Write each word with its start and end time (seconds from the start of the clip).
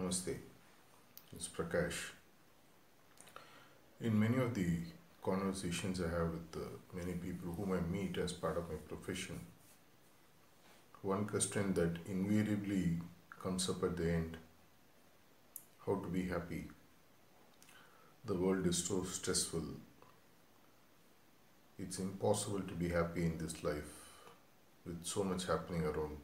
Namaste. 0.00 0.36
It's 1.34 1.48
Prakash. 1.48 2.10
In 4.00 4.18
many 4.18 4.38
of 4.38 4.54
the 4.54 4.66
conversations 5.22 6.00
I 6.00 6.08
have 6.08 6.30
with 6.30 6.56
uh, 6.56 6.68
many 6.94 7.12
people 7.12 7.52
whom 7.52 7.72
I 7.72 7.80
meet 7.80 8.16
as 8.16 8.32
part 8.32 8.56
of 8.56 8.68
my 8.68 8.76
profession, 8.88 9.40
one 11.02 11.26
question 11.26 11.74
that 11.74 11.96
invariably 12.06 12.98
comes 13.42 13.68
up 13.68 13.82
at 13.82 13.96
the 13.96 14.10
end 14.10 14.36
how 15.84 15.96
to 15.96 16.08
be 16.08 16.26
happy. 16.28 16.64
The 18.24 18.34
world 18.34 18.66
is 18.66 18.82
so 18.84 19.04
stressful. 19.04 19.64
It's 21.78 21.98
impossible 21.98 22.60
to 22.60 22.74
be 22.74 22.88
happy 22.88 23.24
in 23.24 23.38
this 23.38 23.62
life 23.64 23.92
with 24.86 25.04
so 25.04 25.24
much 25.24 25.46
happening 25.46 25.84
around. 25.84 26.18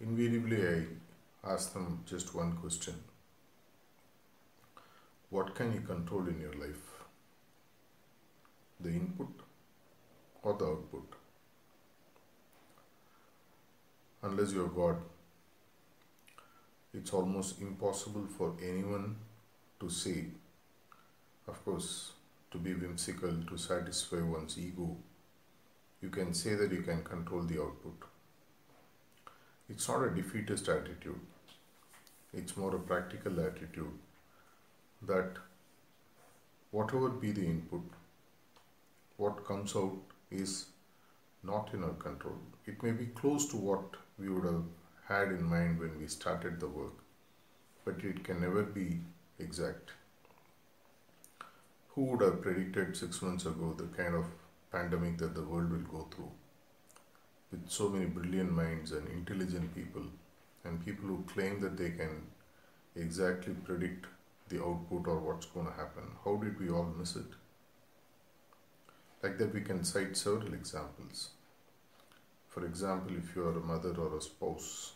Invariably, 0.00 0.66
I 0.66 0.82
ask 1.44 1.72
them 1.72 2.02
just 2.06 2.34
one 2.34 2.56
question 2.56 2.94
What 5.30 5.54
can 5.54 5.72
you 5.72 5.80
control 5.80 6.26
in 6.26 6.40
your 6.40 6.54
life? 6.54 6.84
The 8.80 8.90
input 8.90 9.28
or 10.42 10.54
the 10.54 10.64
output? 10.64 11.14
Unless 14.22 14.52
you're 14.52 14.68
God, 14.68 14.96
it's 16.92 17.12
almost 17.12 17.60
impossible 17.60 18.26
for 18.36 18.54
anyone 18.62 19.16
to 19.80 19.88
say, 19.90 20.24
of 21.46 21.64
course, 21.64 22.12
to 22.50 22.58
be 22.58 22.74
whimsical, 22.74 23.42
to 23.48 23.56
satisfy 23.58 24.20
one's 24.22 24.58
ego. 24.58 24.96
You 26.00 26.08
can 26.10 26.32
say 26.34 26.54
that 26.54 26.72
you 26.72 26.82
can 26.82 27.04
control 27.04 27.42
the 27.42 27.60
output. 27.60 28.08
It's 29.68 29.88
not 29.88 30.02
a 30.02 30.10
defeatist 30.10 30.68
attitude, 30.68 31.20
it's 32.32 32.56
more 32.56 32.74
a 32.74 32.78
practical 32.78 33.38
attitude 33.40 33.92
that 35.02 35.36
whatever 36.70 37.08
be 37.10 37.32
the 37.32 37.44
input, 37.44 37.82
what 39.16 39.44
comes 39.44 39.76
out 39.76 39.98
is 40.30 40.66
not 41.42 41.72
in 41.74 41.84
our 41.84 41.90
control. 41.90 42.38
It 42.66 42.82
may 42.82 42.92
be 42.92 43.06
close 43.06 43.46
to 43.50 43.56
what 43.56 43.96
we 44.18 44.28
would 44.28 44.44
have 44.44 44.64
had 45.06 45.28
in 45.28 45.42
mind 45.44 45.78
when 45.78 45.98
we 45.98 46.06
started 46.06 46.60
the 46.60 46.68
work, 46.68 46.94
but 47.84 48.02
it 48.04 48.24
can 48.24 48.40
never 48.40 48.62
be 48.62 49.00
exact. 49.38 49.90
Who 51.90 52.04
would 52.04 52.20
have 52.22 52.42
predicted 52.42 52.96
six 52.96 53.22
months 53.22 53.44
ago 53.44 53.74
the 53.76 53.88
kind 54.02 54.14
of 54.14 54.26
pandemic 54.72 55.18
that 55.18 55.34
the 55.34 55.42
world 55.42 55.70
will 55.70 56.00
go 56.00 56.08
through? 56.14 56.30
With 57.50 57.68
so 57.68 57.88
many 57.88 58.06
brilliant 58.06 58.52
minds 58.52 58.92
and 58.92 59.08
intelligent 59.08 59.74
people, 59.74 60.02
and 60.64 60.84
people 60.84 61.08
who 61.08 61.24
claim 61.26 61.60
that 61.60 61.76
they 61.76 61.90
can 61.90 62.26
exactly 62.94 63.54
predict 63.54 64.06
the 64.48 64.62
output 64.62 65.06
or 65.06 65.18
what's 65.18 65.46
going 65.46 65.66
to 65.66 65.72
happen. 65.72 66.04
How 66.24 66.36
did 66.36 66.58
we 66.60 66.70
all 66.70 66.92
miss 66.98 67.16
it? 67.16 67.26
Like 69.22 69.38
that, 69.38 69.54
we 69.54 69.62
can 69.62 69.84
cite 69.84 70.16
several 70.16 70.54
examples. 70.54 71.30
For 72.48 72.64
example, 72.64 73.16
if 73.16 73.34
you 73.34 73.46
are 73.46 73.56
a 73.56 73.60
mother 73.60 73.94
or 73.98 74.16
a 74.16 74.20
spouse, 74.20 74.92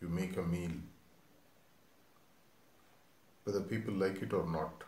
you 0.00 0.08
make 0.08 0.36
a 0.36 0.42
meal, 0.42 0.72
whether 3.44 3.60
people 3.60 3.94
like 3.94 4.22
it 4.22 4.32
or 4.32 4.46
not, 4.46 4.84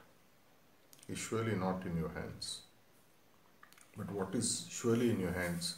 is 1.08 1.18
surely 1.18 1.54
not 1.54 1.84
in 1.84 1.96
your 1.96 2.10
hands. 2.10 2.62
But 3.96 4.10
what 4.10 4.34
is 4.34 4.66
surely 4.70 5.10
in 5.10 5.20
your 5.20 5.32
hands 5.32 5.76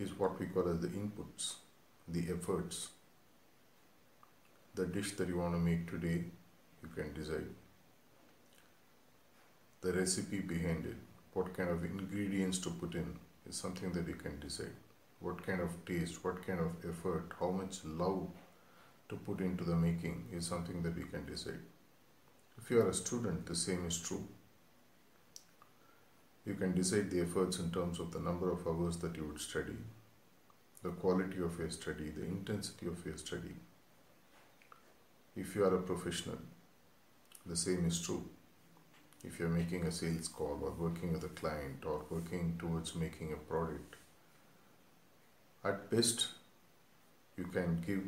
is 0.00 0.18
what 0.18 0.38
we 0.40 0.46
call 0.46 0.68
as 0.68 0.80
the 0.80 0.88
inputs, 0.88 1.54
the 2.08 2.24
efforts. 2.32 2.88
The 4.74 4.86
dish 4.86 5.12
that 5.12 5.28
you 5.28 5.38
want 5.38 5.54
to 5.54 5.58
make 5.58 5.90
today, 5.90 6.24
you 6.82 6.88
can 6.94 7.12
decide. 7.12 7.46
The 9.82 9.92
recipe 9.92 10.40
behind 10.40 10.86
it, 10.86 10.96
what 11.34 11.54
kind 11.54 11.70
of 11.70 11.84
ingredients 11.84 12.58
to 12.60 12.70
put 12.70 12.94
in, 12.94 13.16
is 13.48 13.56
something 13.56 13.92
that 13.92 14.06
you 14.06 14.14
can 14.14 14.38
decide. 14.40 14.72
What 15.20 15.44
kind 15.46 15.60
of 15.60 15.84
taste, 15.84 16.24
what 16.24 16.46
kind 16.46 16.60
of 16.60 16.72
effort, 16.88 17.32
how 17.38 17.50
much 17.50 17.84
love 17.84 18.28
to 19.10 19.16
put 19.16 19.40
into 19.40 19.64
the 19.64 19.76
making 19.76 20.24
is 20.32 20.46
something 20.46 20.82
that 20.82 20.96
we 20.96 21.02
can 21.02 21.26
decide. 21.26 21.60
If 22.56 22.70
you 22.70 22.80
are 22.80 22.88
a 22.88 22.94
student, 22.94 23.46
the 23.46 23.54
same 23.54 23.86
is 23.86 23.98
true. 23.98 24.24
You 26.46 26.54
can 26.54 26.74
decide 26.74 27.10
the 27.10 27.20
efforts 27.20 27.58
in 27.58 27.70
terms 27.70 28.00
of 28.00 28.12
the 28.12 28.20
number 28.20 28.50
of 28.50 28.66
hours 28.66 28.96
that 28.98 29.16
you 29.16 29.24
would 29.24 29.40
study, 29.40 29.76
the 30.82 30.90
quality 30.90 31.40
of 31.42 31.58
your 31.58 31.70
study, 31.70 32.10
the 32.10 32.24
intensity 32.24 32.86
of 32.86 33.04
your 33.04 33.16
study. 33.16 33.54
If 35.36 35.54
you 35.54 35.64
are 35.64 35.74
a 35.74 35.82
professional, 35.82 36.38
the 37.46 37.56
same 37.56 37.86
is 37.86 38.00
true. 38.00 38.24
If 39.22 39.38
you 39.38 39.46
are 39.46 39.50
making 39.50 39.86
a 39.86 39.92
sales 39.92 40.28
call 40.28 40.58
or 40.62 40.70
working 40.70 41.12
with 41.12 41.24
a 41.24 41.28
client 41.28 41.84
or 41.84 42.04
working 42.08 42.56
towards 42.58 42.94
making 42.94 43.32
a 43.32 43.36
product, 43.36 43.96
at 45.62 45.90
best 45.90 46.28
you 47.36 47.44
can 47.44 47.82
give 47.86 48.04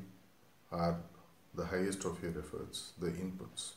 the 1.54 1.66
highest 1.66 2.06
of 2.06 2.22
your 2.22 2.32
efforts, 2.38 2.92
the 2.98 3.08
inputs. 3.08 3.72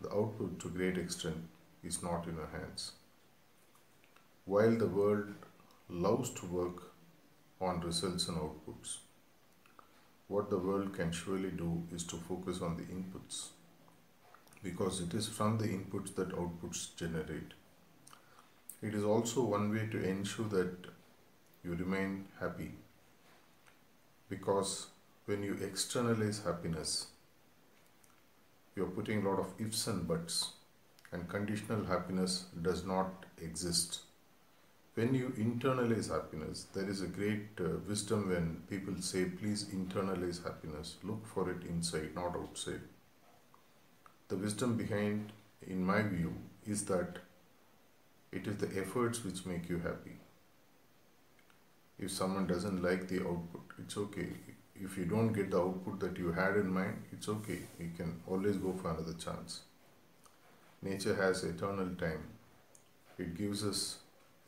The 0.00 0.08
output, 0.08 0.58
to 0.60 0.70
great 0.70 0.96
extent, 0.96 1.48
is 1.84 2.02
not 2.02 2.26
in 2.26 2.36
your 2.36 2.46
hands. 2.46 2.92
While 4.46 4.76
the 4.76 4.86
world 4.86 5.34
loves 5.90 6.30
to 6.30 6.46
work 6.46 6.92
on 7.60 7.80
results 7.80 8.28
and 8.28 8.38
outputs, 8.38 8.98
what 10.28 10.50
the 10.50 10.58
world 10.58 10.94
can 10.94 11.10
surely 11.10 11.50
do 11.50 11.82
is 11.92 12.04
to 12.04 12.16
focus 12.16 12.60
on 12.60 12.76
the 12.76 12.84
inputs 12.84 13.48
because 14.62 15.00
it 15.00 15.14
is 15.14 15.28
from 15.28 15.58
the 15.58 15.68
inputs 15.68 16.14
that 16.14 16.30
outputs 16.30 16.94
generate. 16.96 17.54
It 18.82 18.94
is 18.94 19.04
also 19.04 19.42
one 19.42 19.70
way 19.72 19.88
to 19.90 20.02
ensure 20.02 20.48
that 20.48 20.88
you 21.64 21.74
remain 21.74 22.26
happy 22.40 22.72
because 24.28 24.88
when 25.26 25.42
you 25.42 25.54
externalize 25.62 26.42
happiness, 26.44 27.06
you're 28.76 28.86
putting 28.86 29.24
a 29.24 29.28
lot 29.28 29.38
of 29.40 29.52
ifs 29.58 29.86
and 29.86 30.06
buts, 30.06 30.52
and 31.12 31.28
conditional 31.28 31.84
happiness 31.84 32.44
does 32.62 32.84
not 32.84 33.26
exist. 33.42 34.00
When 34.98 35.14
you 35.14 35.28
internalize 35.38 36.10
happiness, 36.10 36.66
there 36.74 36.90
is 36.90 37.02
a 37.02 37.06
great 37.06 37.60
uh, 37.60 37.68
wisdom 37.88 38.30
when 38.30 38.62
people 38.68 39.00
say, 39.00 39.26
please 39.26 39.66
internalize 39.66 40.42
happiness. 40.42 40.96
Look 41.04 41.24
for 41.24 41.48
it 41.52 41.62
inside, 41.68 42.16
not 42.16 42.34
outside. 42.34 42.80
The 44.26 44.36
wisdom 44.36 44.76
behind, 44.76 45.30
in 45.64 45.84
my 45.84 46.02
view, 46.02 46.34
is 46.66 46.84
that 46.86 47.18
it 48.32 48.48
is 48.48 48.56
the 48.56 48.80
efforts 48.80 49.24
which 49.24 49.46
make 49.46 49.68
you 49.68 49.78
happy. 49.78 50.16
If 52.00 52.10
someone 52.10 52.48
doesn't 52.48 52.82
like 52.82 53.06
the 53.06 53.20
output, 53.20 53.70
it's 53.78 53.96
okay. 53.98 54.30
If 54.74 54.98
you 54.98 55.04
don't 55.04 55.32
get 55.32 55.52
the 55.52 55.60
output 55.60 56.00
that 56.00 56.18
you 56.18 56.32
had 56.32 56.56
in 56.56 56.68
mind, 56.72 57.04
it's 57.12 57.28
okay. 57.28 57.60
You 57.78 57.92
can 57.96 58.20
always 58.26 58.56
go 58.56 58.72
for 58.72 58.90
another 58.90 59.14
chance. 59.14 59.60
Nature 60.82 61.14
has 61.14 61.44
eternal 61.44 61.94
time. 61.94 62.24
It 63.16 63.38
gives 63.38 63.62
us 63.62 63.98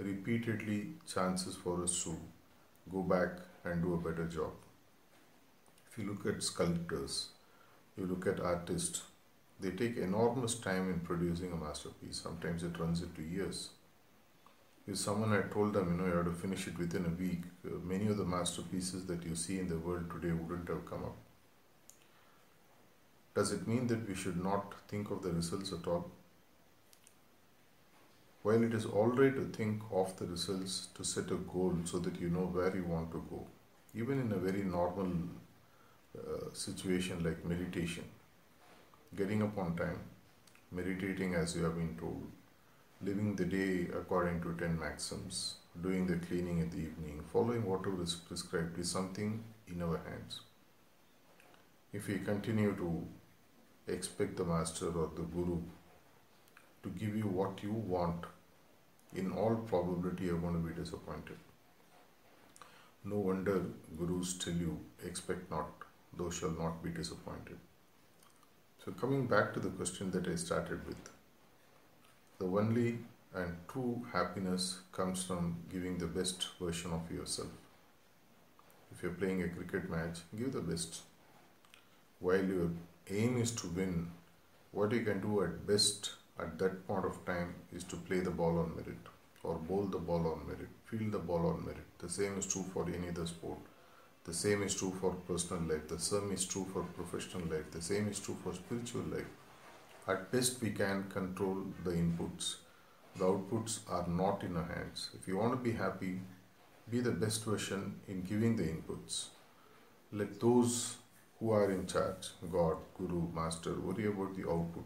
repeatedly 0.01 0.95
chances 1.13 1.57
for 1.57 1.83
us 1.83 2.03
to 2.05 2.17
go 2.91 3.03
back 3.03 3.31
and 3.65 3.83
do 3.83 3.95
a 3.95 3.99
better 3.99 4.27
job. 4.27 4.53
If 5.91 5.99
you 5.99 6.11
look 6.11 6.27
at 6.27 6.43
sculptors, 6.43 7.29
you 7.97 8.07
look 8.07 8.27
at 8.27 8.41
artists, 8.41 9.03
they 9.61 9.71
take 9.71 9.97
enormous 9.97 10.55
time 10.55 10.91
in 10.91 11.01
producing 11.01 11.53
a 11.53 11.57
masterpiece. 11.57 12.21
Sometimes 12.23 12.63
it 12.63 12.79
runs 12.79 13.03
into 13.03 13.23
years. 13.23 13.71
If 14.87 14.97
someone 14.97 15.33
had 15.33 15.53
told 15.53 15.75
them, 15.75 15.91
you 15.91 15.99
know, 15.99 16.07
you 16.07 16.17
have 16.17 16.25
to 16.25 16.33
finish 16.33 16.67
it 16.67 16.79
within 16.79 17.05
a 17.05 17.21
week, 17.23 17.43
uh, 17.67 17.79
many 17.85 18.07
of 18.07 18.17
the 18.17 18.25
masterpieces 18.25 19.07
that 19.07 19.23
you 19.25 19.35
see 19.35 19.59
in 19.59 19.69
the 19.69 19.79
world 19.79 20.11
today 20.11 20.33
wouldn't 20.33 20.69
have 20.69 20.87
come 20.87 21.05
up. 21.05 21.17
Does 23.35 23.53
it 23.53 23.69
mean 23.69 23.87
that 23.89 24.09
we 24.09 24.15
should 24.15 24.43
not 24.43 24.75
think 24.89 25.11
of 25.11 25.23
the 25.23 25.31
results 25.31 25.73
at 25.73 25.87
all? 25.87 26.11
While 28.43 28.63
it 28.63 28.73
is 28.73 28.87
alright 28.87 29.35
to 29.35 29.45
think 29.57 29.83
of 29.93 30.17
the 30.17 30.27
results 30.27 30.89
to 30.95 31.05
set 31.05 31.31
a 31.31 31.37
goal 31.37 31.75
so 31.85 31.99
that 31.99 32.19
you 32.19 32.31
know 32.31 32.47
where 32.47 32.75
you 32.75 32.85
want 32.85 33.13
to 33.13 33.23
go, 33.29 33.47
even 33.95 34.19
in 34.19 34.33
a 34.33 34.37
very 34.37 34.63
normal 34.63 35.13
uh, 36.19 36.53
situation 36.55 37.23
like 37.23 37.45
meditation, 37.45 38.05
getting 39.15 39.43
up 39.43 39.59
on 39.59 39.77
time, 39.77 40.01
meditating 40.73 41.35
as 41.35 41.55
you 41.55 41.65
have 41.65 41.77
been 41.77 41.95
told, 41.99 42.27
living 43.03 43.37
the 43.37 43.45
day 43.45 43.89
according 43.95 44.41
to 44.41 44.55
10 44.55 44.79
maxims, 44.79 45.57
doing 45.83 46.07
the 46.07 46.17
cleaning 46.27 46.61
in 46.61 46.71
the 46.71 46.79
evening, 46.79 47.23
following 47.31 47.65
whatever 47.67 48.03
is 48.03 48.15
prescribed 48.15 48.79
is 48.79 48.91
something 48.91 49.45
in 49.69 49.83
our 49.83 50.01
hands. 50.09 50.41
If 51.93 52.09
we 52.09 52.19
continue 52.19 52.75
to 52.77 53.07
expect 53.93 54.37
the 54.37 54.45
master 54.45 54.87
or 54.87 55.11
the 55.15 55.23
guru 55.23 55.61
to 56.83 56.89
give 56.91 57.17
you 57.17 57.29
what 57.41 57.63
you 57.63 57.73
want, 57.73 58.25
in 59.15 59.33
all 59.33 59.57
probability 59.57 60.25
you're 60.25 60.39
going 60.39 60.55
to 60.55 60.69
be 60.69 60.75
disappointed. 60.75 61.37
No 63.05 63.17
wonder 63.17 63.63
gurus 63.99 64.35
tell 64.35 64.55
you 64.55 64.79
expect 65.05 65.51
not 65.51 65.87
thou 66.17 66.31
shall 66.31 66.51
not 66.51 66.83
be 66.83 66.91
disappointed. 66.91 67.59
So, 68.85 68.93
coming 68.93 69.27
back 69.27 69.53
to 69.55 69.61
the 69.61 69.71
question 69.71 70.11
that 70.13 70.27
I 70.27 70.37
started 70.37 70.87
with, 70.87 71.11
the 72.39 72.47
only 72.47 72.99
and 73.35 73.57
true 73.69 74.07
happiness 74.13 74.81
comes 74.93 75.23
from 75.23 75.57
giving 75.71 75.99
the 75.99 76.07
best 76.07 76.49
version 76.61 76.93
of 76.93 77.11
yourself. 77.11 77.49
If 78.93 79.03
you're 79.03 79.13
playing 79.13 79.43
a 79.43 79.49
cricket 79.49 79.89
match, 79.89 80.21
give 80.37 80.53
the 80.53 80.61
best. 80.61 81.03
While 82.19 82.45
your 82.45 82.71
aim 83.09 83.41
is 83.41 83.53
to 83.53 83.69
win, 83.69 84.11
what 84.73 84.93
you 84.93 85.03
can 85.03 85.21
do 85.21 85.43
at 85.43 85.67
best 85.67 86.11
at 86.43 86.59
that 86.59 86.87
point 86.87 87.05
of 87.05 87.25
time 87.25 87.55
is 87.73 87.85
to 87.85 87.97
play 87.97 88.21
the 88.21 88.31
ball 88.31 88.59
on 88.59 88.75
merit 88.77 89.09
or 89.43 89.55
bowl 89.57 89.85
the 89.85 89.99
ball 89.99 90.27
on 90.33 90.47
merit, 90.47 90.69
field 90.85 91.13
the 91.13 91.19
ball 91.19 91.47
on 91.47 91.65
merit. 91.65 91.87
The 91.99 92.09
same 92.09 92.39
is 92.39 92.47
true 92.47 92.65
for 92.73 92.89
any 92.89 93.09
other 93.09 93.27
sport. 93.27 93.59
The 94.25 94.35
same 94.35 94.63
is 94.63 94.75
true 94.75 94.93
for 95.01 95.13
personal 95.29 95.63
life. 95.63 95.89
The 95.89 95.99
same 95.99 96.31
is 96.33 96.45
true 96.45 96.67
for 96.73 96.83
professional 96.83 97.47
life. 97.47 97.71
The 97.71 97.83
same 97.83 98.09
is 98.09 98.21
true 98.21 98.37
for 98.45 98.53
spiritual 98.53 99.03
life. 99.03 99.31
At 100.07 100.31
best, 100.31 100.61
we 100.61 100.71
can 100.71 101.05
control 101.09 101.65
the 101.85 101.93
inputs. 101.93 102.57
The 103.17 103.25
outputs 103.25 103.81
are 103.89 104.07
not 104.07 104.43
in 104.43 104.57
our 104.57 104.65
hands. 104.65 105.11
If 105.15 105.27
you 105.27 105.39
want 105.39 105.53
to 105.53 105.71
be 105.71 105.73
happy, 105.73 106.21
be 106.91 107.01
the 107.01 107.13
best 107.13 107.45
version 107.45 108.01
in 108.09 108.23
giving 108.23 108.57
the 108.57 108.65
inputs. 108.65 109.27
Let 110.13 110.39
those 110.41 110.97
who 111.39 111.51
are 111.53 111.71
in 111.71 111.87
charge, 111.87 112.29
God, 112.53 112.77
Guru, 112.99 113.29
Master, 113.33 113.75
worry 113.81 114.07
about 114.07 114.37
the 114.37 114.49
output 114.49 114.85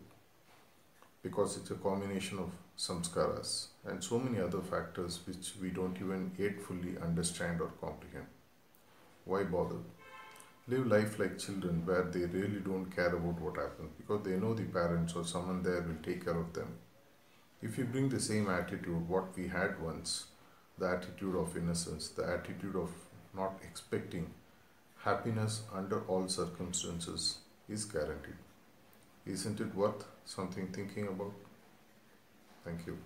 because 1.24 1.56
it's 1.56 1.70
a 1.70 1.82
combination 1.86 2.38
of 2.38 2.50
samskaras 2.78 3.68
and 3.86 4.04
so 4.04 4.18
many 4.18 4.38
other 4.46 4.60
factors 4.60 5.20
which 5.26 5.52
we 5.60 5.70
don't 5.70 5.96
even 5.96 6.30
yet 6.38 6.60
fully 6.60 6.94
understand 7.02 7.62
or 7.62 7.70
comprehend. 7.80 8.26
Why 9.24 9.44
bother? 9.44 9.80
Live 10.68 10.86
life 10.86 11.18
like 11.18 11.38
children 11.38 11.82
where 11.86 12.04
they 12.04 12.26
really 12.26 12.60
don't 12.60 12.94
care 12.94 13.14
about 13.14 13.40
what 13.40 13.56
happens 13.56 13.92
because 13.96 14.22
they 14.24 14.36
know 14.36 14.52
the 14.54 14.64
parents 14.64 15.14
or 15.14 15.24
someone 15.24 15.62
there 15.62 15.82
will 15.82 16.02
take 16.02 16.24
care 16.26 16.38
of 16.38 16.52
them. 16.52 16.76
If 17.62 17.78
you 17.78 17.84
bring 17.84 18.10
the 18.10 18.20
same 18.20 18.50
attitude, 18.50 19.08
what 19.08 19.34
we 19.36 19.48
had 19.48 19.82
once, 19.82 20.26
the 20.78 20.88
attitude 20.88 21.36
of 21.36 21.56
innocence, 21.56 22.08
the 22.08 22.26
attitude 22.26 22.76
of 22.76 22.90
not 23.34 23.60
expecting 23.62 24.26
happiness 25.04 25.62
under 25.74 26.02
all 26.02 26.28
circumstances 26.28 27.38
is 27.68 27.86
guaranteed. 27.86 28.36
Isn't 29.26 29.60
it 29.60 29.74
worth 29.74 30.04
something 30.24 30.68
thinking 30.68 31.08
about? 31.08 31.32
Thank 32.64 32.86
you. 32.86 32.98